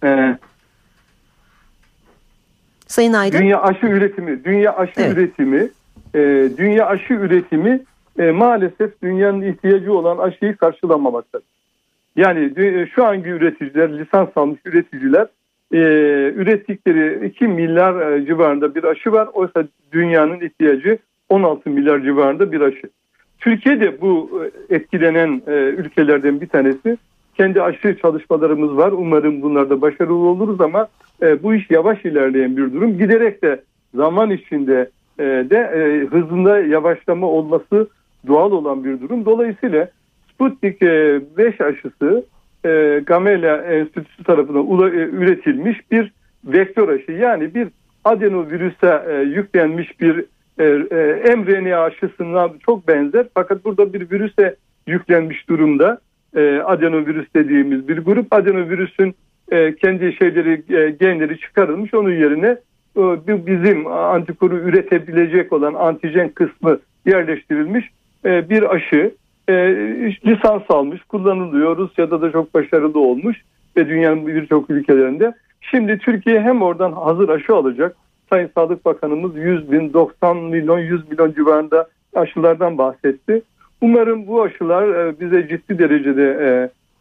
[0.04, 0.38] e,
[2.88, 3.40] Sayın Aydın.
[3.40, 5.18] Dünya aşı üretimi, dünya aşı evet.
[5.18, 5.70] üretimi,
[6.16, 7.82] e, dünya aşı üretimi
[8.20, 11.48] e, maalesef dünyanın ihtiyacı olan aşıyı karşılamamaktadır.
[12.16, 12.54] Yani
[12.96, 15.28] şu anki üreticiler, lisans almış üreticiler
[15.74, 15.78] e,
[16.36, 19.30] ürettikleri 2 milyar e, civarında bir aşı var.
[19.34, 20.98] Oysa dünyanın ihtiyacı
[21.30, 22.90] 16 milyar civarında bir aşı.
[23.40, 26.98] Türkiye de bu e, etkilenen e, ülkelerden bir tanesi.
[27.38, 28.92] Kendi aşı çalışmalarımız var.
[28.92, 30.88] Umarım bunlarda başarılı oluruz ama
[31.22, 32.98] e, bu iş yavaş ilerleyen bir durum.
[32.98, 33.62] Giderek de
[33.96, 37.88] zaman içinde e, de e, hızında yavaşlama olması
[38.28, 39.26] doğal olan bir durum.
[39.26, 39.90] Dolayısıyla
[40.34, 42.26] Sputnik 5 e, aşısı
[42.66, 46.12] e, Gamaleya Enstitüsü tarafından e, üretilmiş bir
[46.46, 47.12] vektör aşı.
[47.12, 47.68] Yani bir
[48.04, 50.26] adenovirüse e, yüklenmiş bir
[50.60, 50.66] e,
[51.32, 53.26] e, mRNA aşısına çok benzer.
[53.34, 54.56] Fakat burada bir virüse
[54.88, 56.00] yüklenmiş durumda.
[56.36, 58.34] E, adenovirüs dediğimiz bir grup.
[58.34, 59.16] Adenovirüsün
[59.52, 61.94] e, kendi şeyleri e, genleri çıkarılmış.
[61.94, 62.58] Onun yerine
[62.98, 67.90] e, bizim antikoru üretebilecek olan antijen kısmı yerleştirilmiş
[68.26, 69.12] e, bir aşı.
[69.50, 69.54] E,
[70.26, 71.78] lisans almış, kullanılıyor.
[71.78, 73.38] Rusya'da da çok başarılı olmuş
[73.78, 75.34] ve dünyanın birçok ülkelerinde.
[75.62, 77.96] Şimdi Türkiye hem oradan hazır aşı alacak.
[78.30, 83.42] Sayın Sağlık Bakanımız 100 bin, 90 milyon, 100 milyon civarında aşılardan bahsetti.
[83.82, 86.38] Umarım bu aşılar e, bize ciddi derecede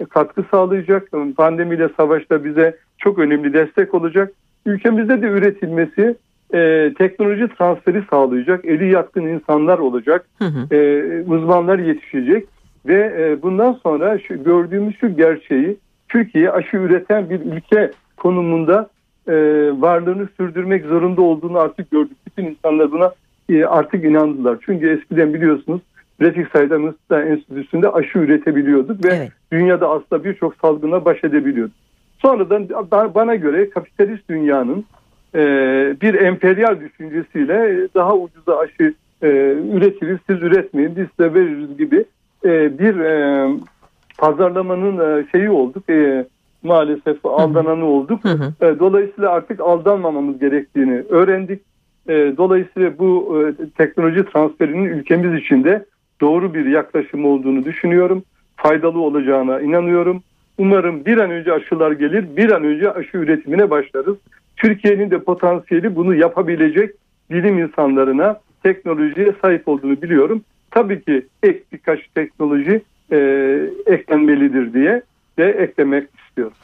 [0.01, 1.09] e, katkı sağlayacak.
[1.37, 4.33] Pandemiyle savaşta bize çok önemli destek olacak.
[4.67, 6.17] Ülkemizde de üretilmesi
[6.55, 8.65] e, teknoloji transferi sağlayacak.
[8.65, 10.27] Eli yatkın insanlar olacak.
[10.39, 10.75] Hı hı.
[10.75, 12.47] E, uzmanlar yetişecek.
[12.87, 15.77] Ve e, bundan sonra şu, gördüğümüz şu gerçeği
[16.09, 18.89] Türkiye aşı üreten bir ülke konumunda
[19.29, 19.35] e,
[19.81, 22.17] varlığını sürdürmek zorunda olduğunu artık gördük.
[22.27, 23.13] Bütün insanlar buna
[23.49, 24.59] e, artık inandılar.
[24.67, 25.81] Çünkü eskiden biliyorsunuz
[26.21, 29.33] Refik Said Mısır'da Enstitüsü'nde aşı üretebiliyorduk ve evet.
[29.53, 31.75] dünyada aslında birçok salgına baş edebiliyorduk.
[32.23, 32.69] Sonradan
[33.15, 34.85] bana göre kapitalist dünyanın
[35.35, 35.41] e,
[36.01, 39.29] bir emperyal düşüncesiyle daha ucuza aşı e,
[39.75, 42.05] üretiriz, siz üretmeyin, biz de veririz gibi
[42.45, 43.49] e, bir e,
[44.19, 45.91] pazarlamanın e, şeyi olduk.
[45.91, 46.27] E,
[46.63, 48.25] maalesef aldananı olduk.
[48.25, 48.67] Hı hı.
[48.67, 51.63] E, dolayısıyla artık aldanmamamız gerektiğini öğrendik.
[52.09, 55.85] E, dolayısıyla bu e, teknoloji transferinin ülkemiz içinde
[56.21, 58.23] doğru bir yaklaşım olduğunu düşünüyorum.
[58.57, 60.23] Faydalı olacağına inanıyorum.
[60.59, 64.17] Umarım bir an önce aşılar gelir, bir an önce aşı üretimine başlarız.
[64.59, 66.95] Türkiye'nin de potansiyeli bunu yapabilecek
[67.31, 70.45] bilim insanlarına, teknolojiye sahip olduğunu biliyorum.
[70.71, 73.17] Tabii ki ek birkaç teknoloji e,
[73.87, 75.03] eklenmelidir diye
[75.39, 76.55] de eklemek istiyorum.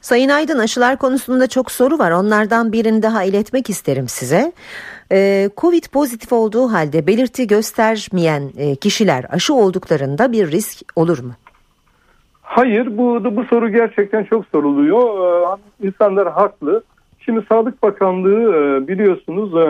[0.00, 2.10] Sayın Aydın aşılar konusunda çok soru var.
[2.10, 4.52] Onlardan birini daha iletmek isterim size.
[5.12, 11.32] Ee, Covid pozitif olduğu halde belirti göstermeyen e, kişiler aşı olduklarında bir risk olur mu?
[12.42, 15.02] Hayır bu bu soru gerçekten çok soruluyor.
[15.02, 16.82] Ee, insanlar haklı.
[17.24, 19.64] Şimdi Sağlık Bakanlığı e, biliyorsunuz e,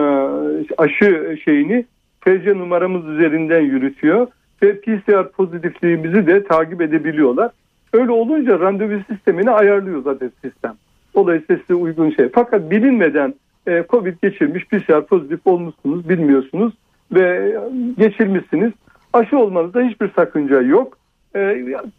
[0.77, 1.85] aşı şeyini
[2.21, 4.27] TC numaramız üzerinden yürütüyor
[4.63, 7.51] ve PCR pozitifliğimizi de takip edebiliyorlar.
[7.93, 10.73] Öyle olunca randevu sistemini ayarlıyor zaten sistem.
[11.15, 12.29] Dolayısıyla size uygun şey.
[12.33, 13.33] Fakat bilinmeden
[13.67, 16.73] e, Covid geçirmiş PCR pozitif olmuşsunuz bilmiyorsunuz
[17.11, 17.57] ve
[17.97, 18.71] geçirmişsiniz.
[19.13, 20.97] Aşı olmanızda hiçbir sakınca yok.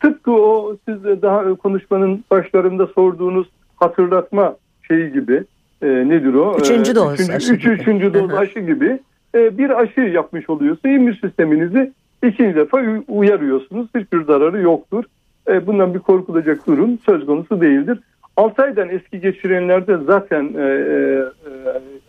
[0.00, 4.56] Tıpkı o siz daha konuşmanın başlarında sorduğunuz hatırlatma
[4.88, 5.44] şeyi gibi
[5.82, 6.56] e, nedir o?
[6.60, 7.52] Üçüncü e, doz üçüncü, aşı.
[7.52, 8.98] Üç, üçüncü doz aşı gibi
[9.34, 11.92] e, bir aşı yapmış oluyorsa immün sisteminizi
[12.22, 13.88] ikinci defa uyarıyorsunuz.
[13.96, 15.04] Hiçbir zararı yoktur.
[15.48, 17.98] E, bundan bir korkulacak durum söz konusu değildir.
[18.36, 21.24] 6 aydan eski geçirenlerde zaten e, e,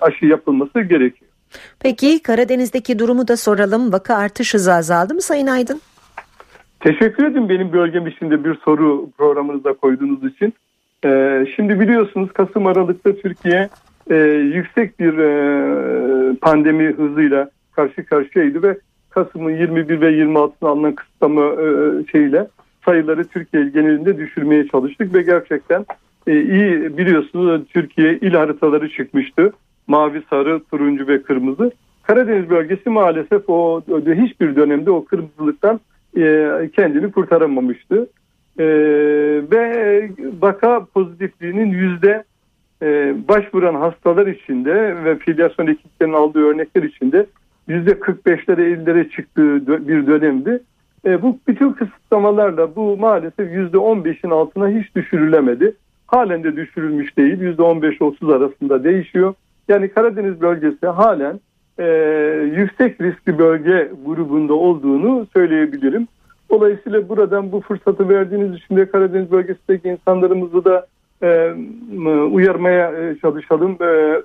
[0.01, 1.31] aşı yapılması gerekiyor.
[1.79, 3.93] Peki Karadeniz'deki durumu da soralım.
[3.93, 5.81] Vaka artış hızı azaldı mı Sayın Aydın?
[6.79, 10.53] Teşekkür ederim benim bölgem içinde bir soru programınıza koyduğunuz için.
[11.05, 13.69] Ee, şimdi biliyorsunuz Kasım Aralık'ta Türkiye
[14.09, 14.15] e,
[14.53, 18.77] yüksek bir e, pandemi hızıyla karşı karşıyaydı ve
[19.09, 21.67] Kasım'ın 21 ve 26'sına alınan kısıtlama e,
[22.11, 22.47] şeyle
[22.85, 25.85] sayıları Türkiye genelinde düşürmeye çalıştık ve gerçekten
[26.27, 29.53] iyi biliyorsunuz Türkiye il haritaları çıkmıştı.
[29.87, 31.71] Mavi, sarı, turuncu ve kırmızı.
[32.03, 33.81] Karadeniz bölgesi maalesef o
[34.15, 35.79] hiçbir dönemde o kırmızılıktan
[36.75, 38.07] kendini kurtaramamıştı.
[38.59, 38.65] E,
[39.51, 40.09] ve
[40.41, 42.23] vaka pozitifliğinin yüzde
[42.81, 47.25] e, başvuran hastalar içinde ve filyasyon ekiplerinin aldığı örnekler içinde
[47.67, 50.59] yüzde 45'lere 50'lere çıktığı bir dönemdi.
[51.05, 55.75] E, bu bütün kısıtlamalarla bu maalesef yüzde 15'in altına hiç düşürülemedi.
[56.07, 57.41] Halen de düşürülmüş değil.
[57.41, 59.33] Yüzde 15-30 arasında değişiyor.
[59.67, 61.39] Yani Karadeniz bölgesi halen
[61.79, 61.85] e,
[62.55, 66.07] yüksek riskli bölge grubunda olduğunu söyleyebilirim.
[66.49, 70.87] Dolayısıyla buradan bu fırsatı verdiğiniz için de Karadeniz bölgesindeki insanlarımızı da
[71.23, 71.51] e,
[72.31, 73.77] uyarmaya e, çalışalım.
[73.81, 74.21] E,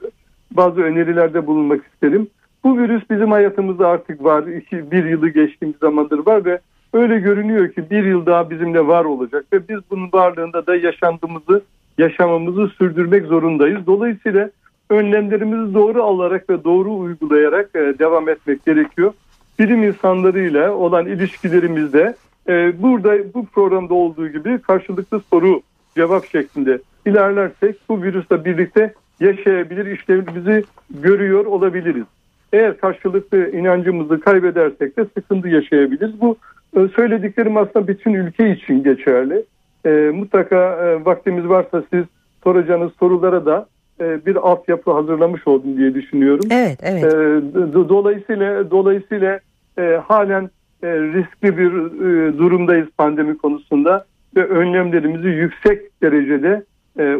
[0.50, 2.28] bazı önerilerde bulunmak isterim.
[2.64, 4.46] Bu virüs bizim hayatımızda artık var.
[4.46, 6.58] İki, bir yılı geçtiğimiz zamandır var ve
[6.92, 11.62] öyle görünüyor ki bir yıl daha bizimle var olacak ve biz bunun varlığında da yaşantımızı,
[11.98, 13.86] yaşamamızı sürdürmek zorundayız.
[13.86, 14.50] Dolayısıyla
[14.90, 19.12] önlemlerimizi doğru alarak ve doğru uygulayarak e, devam etmek gerekiyor.
[19.60, 22.14] Bilim insanlarıyla olan ilişkilerimizde
[22.48, 25.62] e, burada bu programda olduğu gibi karşılıklı soru
[25.96, 32.04] cevap şeklinde ilerlersek bu virüsle birlikte yaşayabilir işlevimizi görüyor olabiliriz.
[32.52, 36.20] Eğer karşılıklı inancımızı kaybedersek de sıkıntı yaşayabiliriz.
[36.20, 36.36] Bu
[36.76, 39.44] e, söylediklerim aslında bütün ülke için geçerli.
[39.86, 42.04] E, mutlaka e, vaktimiz varsa siz
[42.44, 43.66] soracağınız sorulara da
[44.00, 46.48] e, bir altyapı hazırlamış oldum diye düşünüyorum.
[46.50, 47.04] Evet, evet.
[47.04, 49.40] E, dolayısıyla dolayısıyla
[49.78, 50.50] e, halen
[50.82, 54.04] e, riskli bir e, durumdayız pandemi konusunda
[54.36, 56.64] ve önlemlerimizi yüksek derecede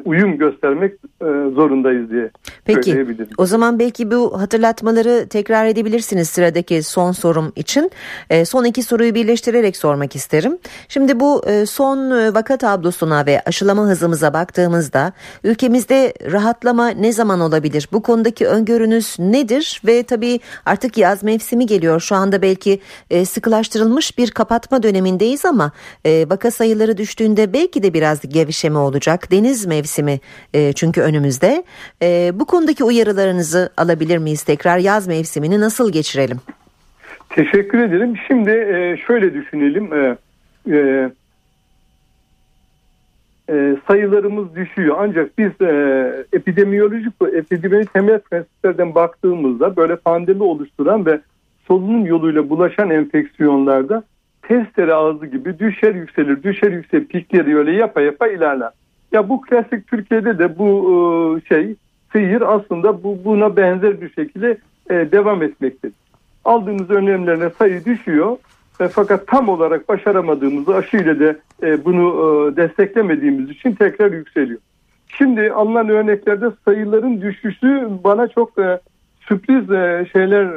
[0.05, 2.31] uyum göstermek e, zorundayız diye
[2.65, 3.07] Peki
[3.39, 7.91] o zaman belki bu hatırlatmaları tekrar edebilirsiniz sıradaki son sorum için.
[8.31, 10.59] E, son iki soruyu birleştirerek sormak isterim.
[10.89, 15.13] Şimdi bu son vaka tablosuna ve aşılama hızımıza baktığımızda
[15.45, 17.89] ülkemizde rahatlama ne zaman olabilir?
[17.93, 19.83] Bu konudaki öngörünüz nedir?
[19.87, 22.01] Ve tabii artık yaz mevsimi geliyor.
[22.01, 22.81] Şu anda belki
[23.25, 25.73] sıkılaştırılmış bir kapatma dönemindeyiz ama
[26.07, 29.31] vaka sayıları düştüğünde belki de biraz gevşeme olacak.
[29.31, 30.21] Deniz mevsimi
[30.55, 31.65] e, çünkü önümüzde.
[32.03, 34.79] E, bu konudaki uyarılarınızı alabilir miyiz tekrar?
[34.79, 36.41] Yaz mevsimini nasıl geçirelim?
[37.29, 38.15] Teşekkür ederim.
[38.27, 39.95] Şimdi e, şöyle düşünelim.
[39.95, 40.17] E,
[40.71, 41.11] e,
[43.51, 44.97] e, sayılarımız düşüyor.
[44.99, 51.21] Ancak biz e, epidemiyolojik epidemi temel prensiplerden baktığımızda böyle pandemi oluşturan ve
[51.69, 54.03] solunum yoluyla bulaşan enfeksiyonlarda
[54.43, 58.71] testere ağzı gibi düşer yükselir, düşer yükselir pikleri öyle yapa yapa ilerler.
[59.13, 61.75] Ya bu klasik Türkiye'de de bu e, şey
[62.13, 64.59] seyir aslında bu buna benzer bir şekilde
[64.91, 65.95] e, devam etmektedir.
[66.45, 68.37] Aldığımız önlemlerine sayı düşüyor
[68.81, 71.37] e, fakat tam olarak başaramadığımızı aşıyla da
[71.85, 74.61] bunu desteklemediğimiz için tekrar yükseliyor.
[75.09, 78.53] Şimdi alınan örneklerde sayıların düşüşü bana çok
[79.21, 79.67] sürpriz
[80.13, 80.49] şeyler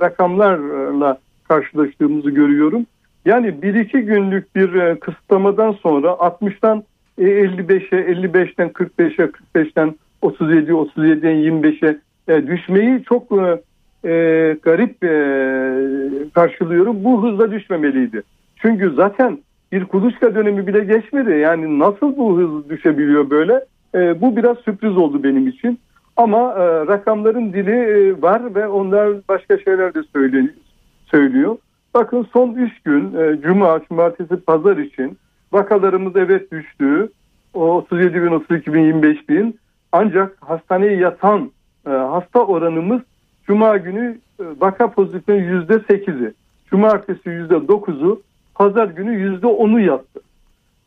[0.00, 1.18] rakamlarla
[1.48, 2.86] karşılaştığımızı görüyorum.
[3.24, 6.82] Yani bir iki günlük bir kısıtlamadan sonra 60'tan
[7.20, 13.60] 55'e, 55'ten 45'e, 45'ten 37, 37'den 25'e e, düşmeyi çok e,
[14.04, 15.12] e, garip e,
[16.34, 17.04] karşılıyorum.
[17.04, 18.22] Bu hızla düşmemeliydi.
[18.56, 19.38] Çünkü zaten
[19.72, 21.30] bir kuluçka dönemi bile geçmedi.
[21.30, 23.64] Yani nasıl bu hız düşebiliyor böyle?
[23.94, 25.78] E, bu biraz sürpriz oldu benim için.
[26.16, 30.02] Ama e, rakamların dili e, var ve onlar başka şeyler de
[31.10, 31.56] söylüyor.
[31.94, 35.18] Bakın son 3 gün e, Cuma, Cumartesi, Pazar için
[35.52, 37.08] Vakalarımız evet düştü.
[37.54, 39.58] O 37 bin, 32 bin, 25 bin.
[39.92, 41.50] Ancak hastaneye yatan
[41.86, 43.00] e, hasta oranımız
[43.46, 46.34] Cuma günü e, vaka pozitifinin yüzde sekizi,
[46.66, 48.22] Cumartesi yüzde dokuzu,
[48.54, 50.20] Pazar günü yüzde onu yattı.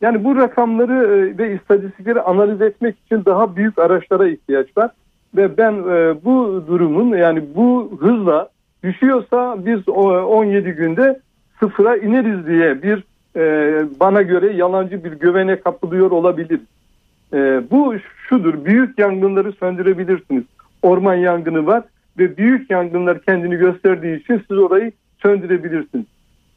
[0.00, 4.90] Yani bu rakamları e, ve istatistikleri analiz etmek için daha büyük araçlara ihtiyaç var.
[5.36, 8.48] Ve ben e, bu durumun yani bu hızla
[8.82, 11.20] düşüyorsa biz 17 günde
[11.60, 13.04] sıfıra ineriz diye bir
[14.00, 16.60] bana göre yalancı bir güvene kapılıyor olabilir.
[17.70, 17.94] Bu
[18.28, 20.44] şudur büyük yangınları söndürebilirsiniz.
[20.82, 21.82] Orman yangını var
[22.18, 24.92] ve büyük yangınlar kendini gösterdiği için siz orayı
[25.22, 26.06] söndürebilirsiniz.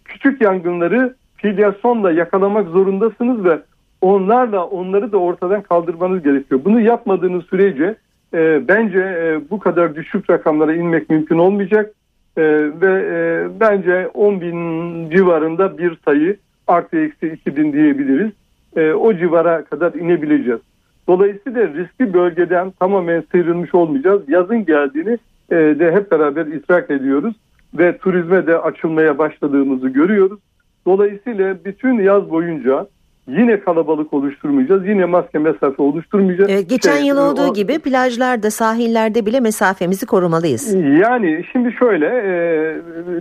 [0.06, 3.60] Küçük yangınları filyasyonla yakalamak zorundasınız ve
[4.02, 6.62] onlarla onları da ortadan kaldırmanız gerekiyor.
[6.66, 7.96] Bunu yapmadığınız sürece
[8.34, 11.94] e, bence e, bu kadar düşük rakamlara inmek mümkün olmayacak
[12.38, 12.44] e,
[12.82, 16.38] ve e, bence 10 bin civarında bir sayı
[16.68, 18.32] artı eksi 2 bin diyebiliriz.
[18.76, 20.62] E, o civara kadar inebileceğiz.
[21.08, 24.22] Dolayısıyla riskli bölgeden tamamen sıyrılmış olmayacağız.
[24.28, 25.18] Yazın geldiğini
[25.50, 27.36] e, de hep beraber idrak ediyoruz
[27.74, 30.40] ve turizme de açılmaya başladığımızı görüyoruz.
[30.86, 32.88] Dolayısıyla bütün yaz boyunca
[33.28, 34.88] yine kalabalık oluşturmayacağız.
[34.88, 36.50] Yine maske mesafe oluşturmayacağız.
[36.50, 40.74] Evet, geçen şey, yıl olduğu o, gibi plajlarda, sahillerde bile mesafemizi korumalıyız.
[40.74, 42.34] Yani şimdi şöyle e,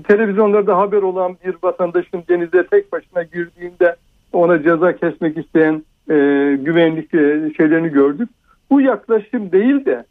[0.03, 3.97] televizyonlarda haber olan bir vatandaşın denize tek başına girdiğinde
[4.33, 6.15] ona ceza kesmek isteyen e,
[6.63, 8.29] güvenlik e, şeylerini gördük.
[8.71, 10.05] Bu yaklaşım değil de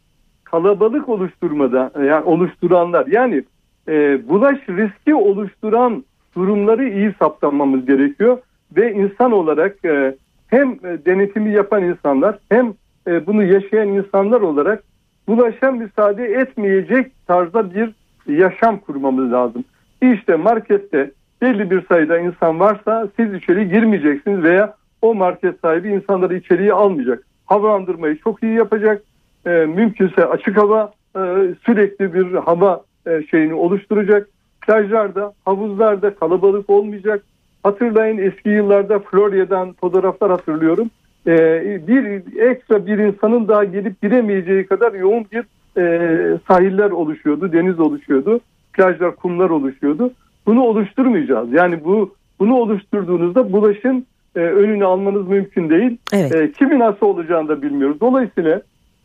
[0.44, 3.44] kalabalık oluşturmada yani oluşturanlar yani
[3.88, 6.04] e, bulaş riski oluşturan
[6.36, 8.38] durumları iyi saptanmamız gerekiyor
[8.76, 10.16] ve insan olarak e,
[10.48, 12.74] hem e, denetimi yapan insanlar hem
[13.06, 14.82] e, bunu yaşayan insanlar olarak
[15.28, 17.94] bulaşa müsaade etmeyecek tarzda bir
[18.28, 19.64] yaşam kurmamız lazım.
[20.02, 21.10] İşte markette
[21.42, 27.26] belli bir sayıda insan varsa siz içeri girmeyeceksiniz veya o market sahibi insanları içeriye almayacak.
[27.46, 29.02] Havalandırmayı çok iyi yapacak.
[29.46, 31.20] E, mümkünse açık hava e,
[31.66, 34.28] sürekli bir hava e, şeyini oluşturacak.
[34.66, 37.22] Plajlarda, havuzlarda kalabalık olmayacak.
[37.66, 40.90] Hatırlayın eski yıllarda Florya'dan fotoğraflar hatırlıyorum.
[41.26, 42.04] Ee, bir
[42.40, 45.44] ekstra bir insanın daha gelip giremeyeceği kadar yoğun bir
[45.80, 48.40] e, sahiller oluşuyordu, deniz oluşuyordu,
[48.72, 50.10] plajlar, kumlar oluşuyordu.
[50.46, 51.52] Bunu oluşturmayacağız.
[51.52, 55.96] Yani bu bunu oluşturduğunuzda bulaşın e, önünü almanız mümkün değil.
[56.12, 56.34] Evet.
[56.34, 58.00] E, kimin nasıl olacağını da bilmiyoruz.
[58.00, 58.62] Dolayısıyla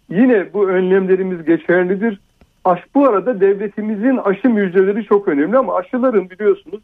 [0.10, 2.20] yine bu önlemlerimiz geçerlidir.
[2.66, 6.82] Aş, bu arada devletimizin aşı müjdeleri çok önemli ama aşıların biliyorsunuz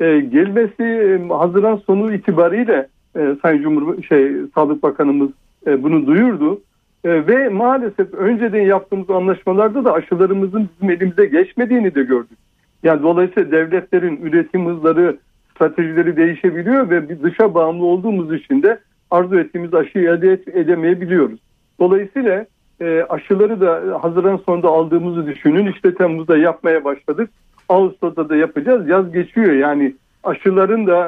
[0.00, 5.30] e, gelmesi e, Haziran sonu itibariyle e, Sayın Cumhur şey Sağlık Bakanımız
[5.66, 6.60] e, bunu duyurdu.
[7.04, 12.38] E, ve maalesef önceden yaptığımız anlaşmalarda da aşılarımızın bizim elimize geçmediğini de gördük.
[12.82, 15.16] Yani dolayısıyla devletlerin üretim hızları,
[15.54, 18.78] stratejileri değişebiliyor ve dışa bağımlı olduğumuz için de
[19.10, 21.40] arzu ettiğimiz aşıyı elde edemeyebiliyoruz.
[21.80, 22.46] Dolayısıyla
[22.80, 25.72] e, aşıları da Haziran sonunda aldığımızı düşünün.
[25.72, 27.30] İşte Temmuz'da yapmaya başladık.
[27.70, 28.88] Ağustos'ta da yapacağız.
[28.88, 30.98] Yaz geçiyor yani aşıların da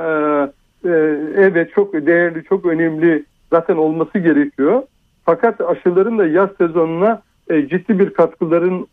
[0.85, 0.93] e, e,
[1.37, 4.83] evet çok değerli, çok önemli zaten olması gerekiyor.
[5.25, 8.87] Fakat aşıların da yaz sezonuna e, ciddi bir katkılarının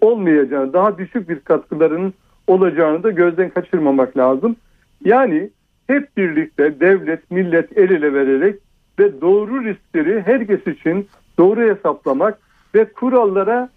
[0.00, 2.14] olmayacağını, daha düşük bir katkılarının
[2.46, 4.56] olacağını da gözden kaçırmamak lazım.
[5.04, 5.50] Yani
[5.86, 8.56] hep birlikte devlet, millet el ele vererek
[8.98, 12.38] ve doğru riskleri herkes için doğru hesaplamak
[12.74, 13.68] ve kurallara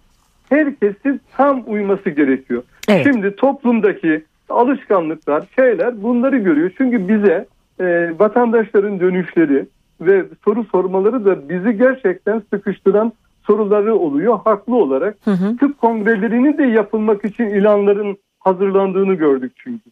[0.48, 2.62] herkesin tam uyması gerekiyor.
[2.88, 3.06] Evet.
[3.06, 6.70] Şimdi toplumdaki alışkanlıklar, şeyler bunları görüyor.
[6.78, 7.46] Çünkü bize
[7.80, 9.66] e, vatandaşların dönüşleri
[10.00, 13.12] ve soru sormaları da bizi gerçekten sıkıştıran
[13.46, 15.16] soruları oluyor haklı olarak.
[15.24, 15.56] Hı hı.
[15.56, 19.90] Tıp kongrelerinin de yapılmak için ilanların hazırlandığını gördük çünkü.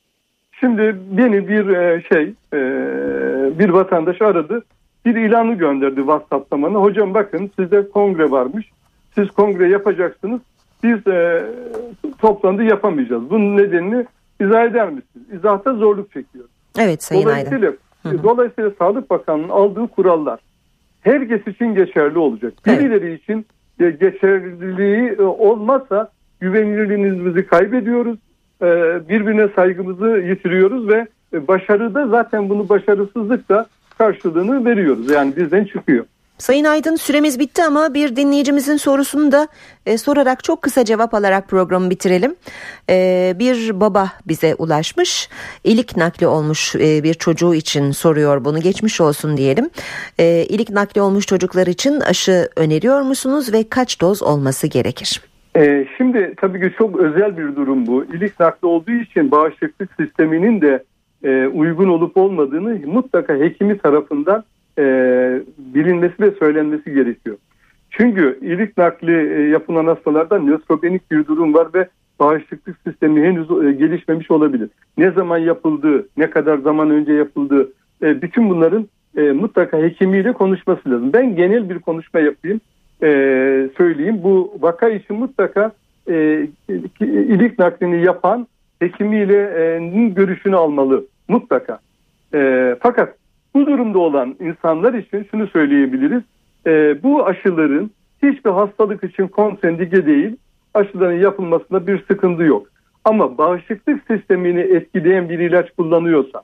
[0.60, 2.60] Şimdi beni bir e, şey e,
[3.58, 4.62] bir vatandaş aradı.
[5.04, 6.78] Bir ilanı gönderdi WhatsApp'ta bana.
[6.78, 8.70] Hocam bakın sizde kongre varmış.
[9.14, 10.40] Siz kongre yapacaksınız.
[10.82, 11.44] Biz e,
[12.18, 13.30] toplandı yapamayacağız.
[13.30, 14.06] Bunun nedenini
[14.40, 15.26] izah eder misiniz?
[15.32, 16.44] İzahta zorluk çekiyor.
[16.78, 17.72] Evet Sayın dolayısıyla,
[18.04, 18.22] Aydın.
[18.22, 20.40] Dolayısıyla Sağlık Bakanı'nın aldığı kurallar
[21.02, 22.52] herkes için geçerli olacak.
[22.66, 23.22] Birileri evet.
[23.22, 23.46] için
[23.78, 26.10] geçerliliği e, olmazsa
[26.40, 28.18] güvenilirliğimizi kaybediyoruz.
[28.62, 28.66] E,
[29.08, 31.06] birbirine saygımızı yitiriyoruz ve
[31.48, 33.66] başarıda zaten bunu başarısızlık da
[33.98, 35.10] karşılığını veriyoruz.
[35.10, 36.04] Yani bizden çıkıyor.
[36.42, 39.48] Sayın Aydın süremiz bitti ama bir dinleyicimizin sorusunu da
[39.86, 42.34] e, sorarak çok kısa cevap alarak programı bitirelim.
[42.90, 45.28] E, bir baba bize ulaşmış.
[45.64, 48.60] İlik nakli olmuş e, bir çocuğu için soruyor bunu.
[48.60, 49.70] Geçmiş olsun diyelim.
[50.18, 55.20] E, ilik nakli olmuş çocuklar için aşı öneriyor musunuz ve kaç doz olması gerekir?
[55.56, 58.04] E, şimdi tabii ki çok özel bir durum bu.
[58.04, 60.84] İlik nakli olduğu için bağışıklık sisteminin de
[61.24, 64.44] e, uygun olup olmadığını mutlaka hekimi tarafından
[64.78, 64.84] e,
[65.58, 67.36] bilinmesi ve söylenmesi gerekiyor.
[67.92, 71.88] Çünkü ilik nakli e, yapılan hastalarda nötrobenik bir durum var ve
[72.20, 74.70] bağışıklık sistemi henüz e, gelişmemiş olabilir.
[74.98, 78.88] Ne zaman yapıldığı, ne kadar zaman önce yapıldığı, e, bütün bunların
[79.34, 81.12] mutlaka hekimiyle konuşması lazım.
[81.12, 82.60] Ben genel bir konuşma yapayım,
[83.76, 84.20] söyleyeyim.
[84.22, 85.72] Bu vaka için mutlaka
[87.00, 88.46] ilik naklini yapan
[88.78, 89.38] hekimiyle
[90.14, 91.78] görüşünü almalı mutlaka.
[92.80, 93.14] Fakat
[93.54, 96.22] bu durumda olan insanlar için şunu söyleyebiliriz
[96.66, 97.90] e, bu aşıların
[98.22, 100.36] hiçbir hastalık için kontrendike değil.
[100.74, 102.66] Aşıların yapılmasında bir sıkıntı yok.
[103.04, 106.42] Ama bağışıklık sistemini etkileyen bir ilaç kullanıyorsa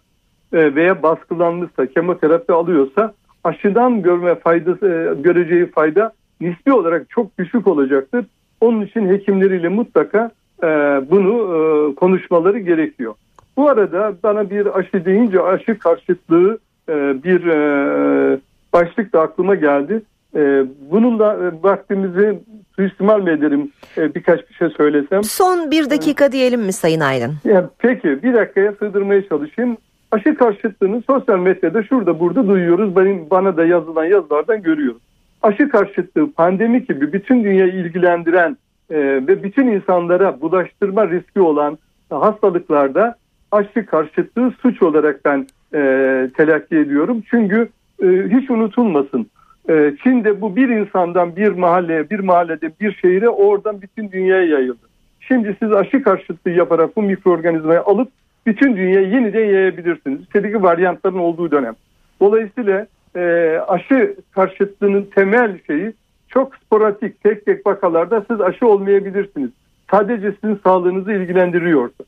[0.53, 7.67] e, veya baskılanmışsa, kemoterapi alıyorsa aşıdan görme faydası, e, göreceği fayda nispi olarak çok düşük
[7.67, 8.27] olacaktır.
[8.61, 10.31] Onun için hekimleriyle mutlaka
[10.63, 10.67] e,
[11.11, 13.15] bunu e, konuşmaları gerekiyor.
[13.57, 16.59] Bu arada bana bir aşı deyince aşı karşıtlığı
[17.23, 18.41] bir e,
[18.73, 20.03] başlık da aklıma geldi.
[20.37, 22.39] E, bununla e, vaktimizi
[22.77, 25.25] suistimal mi ederim e, birkaç bir şey söylesem?
[25.25, 27.35] Son bir dakika diyelim mi Sayın Aydın?
[27.79, 29.77] Peki bir dakikaya sığdırmaya çalışayım.
[30.11, 32.97] Aşı karşıtlığını sosyal medyada şurada burada duyuyoruz.
[32.97, 35.03] Benim bana da yazılan yazılardan görüyoruz.
[35.43, 38.57] Aşı karşıtlığı pandemi gibi bütün dünyayı ilgilendiren
[38.91, 41.79] e, ve bütün insanlara bulaştırma riski olan
[42.11, 43.17] hastalıklarda
[43.53, 45.81] aşı karşıtlığı suç olarak ben e,
[46.37, 47.23] telakki ediyorum.
[47.31, 47.69] Çünkü
[48.03, 49.27] e, hiç unutulmasın.
[49.71, 54.89] E, Çin'de bu bir insandan bir mahalleye, bir mahallede bir şehire oradan bütün dünyaya yayıldı.
[55.21, 58.09] Şimdi siz aşı karşıtlığı yaparak bu mikroorganizmayı alıp
[58.47, 60.21] bütün dünyaya yeniden yayabilirsiniz.
[60.21, 61.75] Üstelik varyantların olduğu dönem.
[62.21, 65.93] Dolayısıyla e, aşı karşıtlığının temel şeyi
[66.29, 69.51] çok sporatik tek tek vakalarda siz aşı olmayabilirsiniz.
[69.91, 72.05] Sadece sizin sağlığınızı ilgilendiriyorsa.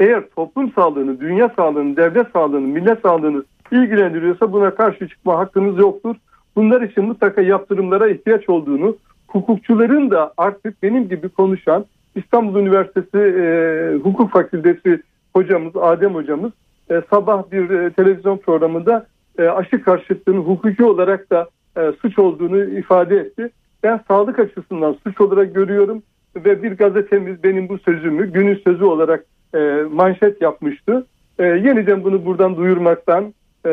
[0.00, 6.16] Eğer toplum sağlığını, dünya sağlığını, devlet sağlığını, millet sağlığını ilgilendiriyorsa buna karşı çıkma hakkınız yoktur.
[6.56, 8.96] Bunlar için mutlaka yaptırımlara ihtiyaç olduğunu,
[9.28, 11.84] hukukçuların da artık benim gibi konuşan
[12.14, 15.02] İstanbul Üniversitesi e, Hukuk Fakültesi
[15.34, 16.52] hocamız, Adem hocamız
[16.90, 19.06] e, sabah bir e, televizyon programında
[19.38, 23.50] e, aşı karşıtlığının hukuki olarak da e, suç olduğunu ifade etti.
[23.82, 26.02] Ben sağlık açısından suç olarak görüyorum
[26.36, 29.24] ve bir gazetemiz benim bu sözümü günün sözü olarak
[29.54, 29.58] e,
[29.92, 31.06] manşet yapmıştı.
[31.38, 33.34] E, yeniden bunu buradan duyurmaktan
[33.66, 33.70] e,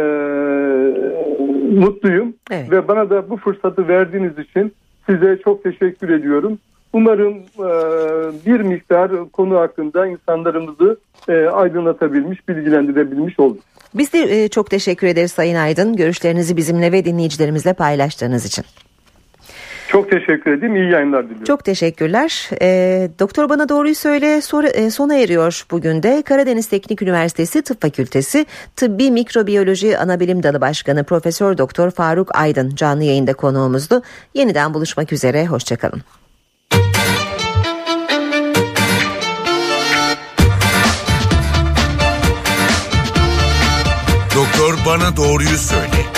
[1.71, 2.71] mutluyum evet.
[2.71, 4.73] ve bana da bu fırsatı verdiğiniz için
[5.05, 6.59] size çok teşekkür ediyorum.
[6.93, 7.69] Umarım e,
[8.45, 10.97] bir miktar konu hakkında insanlarımızı
[11.29, 13.63] e, aydınlatabilmiş, bilgilendirebilmiş olduk.
[13.93, 15.95] Biz de e, çok teşekkür ederiz Sayın Aydın.
[15.95, 18.65] Görüşlerinizi bizimle ve dinleyicilerimizle paylaştığınız için.
[19.87, 20.75] Çok teşekkür ederim.
[20.75, 21.45] İyi yayınlar diliyorum.
[21.45, 22.49] Çok teşekkürler.
[22.61, 26.21] E, doktor bana doğruyu söyle sonra, e, sona eriyor bugün de.
[26.21, 33.03] Karadeniz Teknik Üniversitesi Tıp Fakültesi Tıbbi Mikrobiyoloji Anabilim Dalı Başkanı Profesör Doktor Faruk Aydın canlı
[33.03, 34.01] yayında konuğumuzdu.
[34.33, 35.45] Yeniden buluşmak üzere.
[35.45, 36.01] Hoşçakalın.
[44.35, 46.16] Doktor bana doğruyu söyle.